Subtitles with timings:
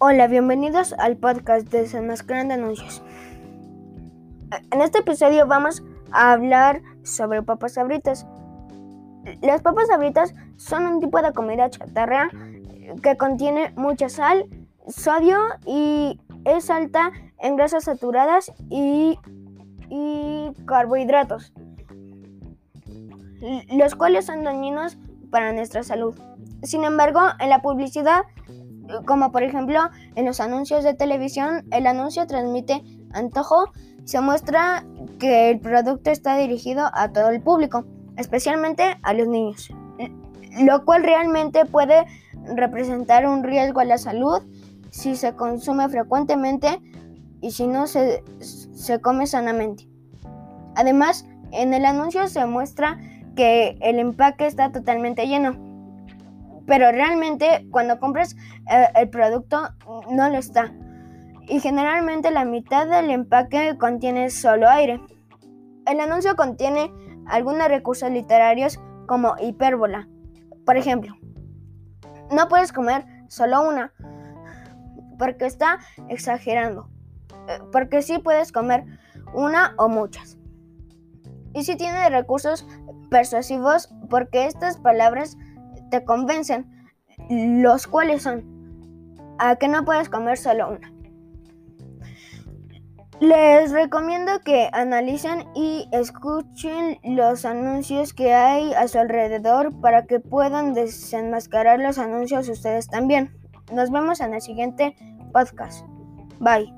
[0.00, 3.02] Hola, bienvenidos al podcast de Desenmascarando Anuncios.
[4.70, 5.82] En este episodio vamos
[6.12, 8.24] a hablar sobre papas sabritas.
[9.42, 12.30] Las papas sabritas son un tipo de comida chatarra
[13.02, 14.48] que contiene mucha sal,
[14.86, 19.18] sodio y es alta en grasas saturadas y,
[19.88, 21.52] y carbohidratos,
[23.72, 24.96] los cuales son dañinos
[25.32, 26.14] para nuestra salud.
[26.62, 28.22] Sin embargo, en la publicidad
[29.06, 29.80] como por ejemplo
[30.14, 33.70] en los anuncios de televisión, el anuncio transmite antojo,
[34.04, 34.84] se muestra
[35.18, 37.84] que el producto está dirigido a todo el público,
[38.16, 39.70] especialmente a los niños,
[40.60, 42.06] lo cual realmente puede
[42.54, 44.42] representar un riesgo a la salud
[44.90, 46.80] si se consume frecuentemente
[47.40, 49.88] y si no se, se come sanamente.
[50.74, 52.98] Además, en el anuncio se muestra
[53.36, 55.67] que el empaque está totalmente lleno,
[56.68, 58.36] pero realmente cuando compras
[58.70, 59.70] eh, el producto
[60.10, 60.70] no lo está.
[61.48, 65.00] Y generalmente la mitad del empaque contiene solo aire.
[65.86, 66.92] El anuncio contiene
[67.26, 70.08] algunos recursos literarios como hipérbola.
[70.66, 71.14] Por ejemplo,
[72.30, 73.94] no puedes comer solo una
[75.18, 75.78] porque está
[76.10, 76.90] exagerando.
[77.48, 78.84] Eh, porque sí puedes comer
[79.32, 80.36] una o muchas.
[81.54, 82.66] Y sí tiene recursos
[83.08, 85.38] persuasivos porque estas palabras
[85.90, 86.66] te convencen,
[87.28, 88.58] los cuales son
[89.38, 90.92] a que no puedes comer solo una.
[93.20, 100.20] Les recomiendo que analicen y escuchen los anuncios que hay a su alrededor para que
[100.20, 103.36] puedan desenmascarar los anuncios ustedes también.
[103.72, 104.94] Nos vemos en el siguiente
[105.32, 105.84] podcast.
[106.38, 106.77] Bye.